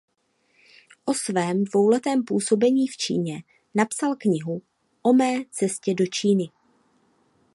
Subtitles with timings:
[1.05, 3.43] O svém dvouletém působení v Číně
[3.75, 4.61] napsal knihu
[5.01, 6.49] "O mé cestě do Číny".